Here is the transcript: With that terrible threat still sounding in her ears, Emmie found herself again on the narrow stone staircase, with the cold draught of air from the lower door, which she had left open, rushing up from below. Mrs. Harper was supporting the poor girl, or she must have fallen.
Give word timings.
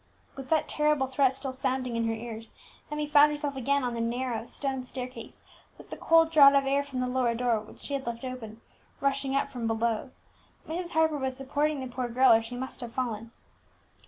With 0.35 0.49
that 0.49 0.67
terrible 0.67 1.05
threat 1.05 1.31
still 1.31 1.53
sounding 1.53 1.95
in 1.95 2.07
her 2.07 2.13
ears, 2.15 2.55
Emmie 2.89 3.05
found 3.05 3.29
herself 3.29 3.55
again 3.55 3.83
on 3.83 3.93
the 3.93 4.01
narrow 4.01 4.47
stone 4.47 4.83
staircase, 4.83 5.43
with 5.77 5.91
the 5.91 5.95
cold 5.95 6.31
draught 6.31 6.55
of 6.55 6.65
air 6.65 6.81
from 6.81 7.01
the 7.01 7.07
lower 7.07 7.35
door, 7.35 7.59
which 7.59 7.81
she 7.81 7.93
had 7.93 8.07
left 8.07 8.23
open, 8.25 8.61
rushing 8.99 9.35
up 9.35 9.51
from 9.51 9.67
below. 9.67 10.09
Mrs. 10.67 10.93
Harper 10.93 11.19
was 11.19 11.37
supporting 11.37 11.81
the 11.81 11.87
poor 11.95 12.07
girl, 12.09 12.31
or 12.33 12.41
she 12.41 12.55
must 12.57 12.81
have 12.81 12.93
fallen. 12.93 13.29